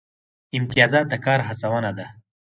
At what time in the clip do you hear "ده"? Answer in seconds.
1.97-2.05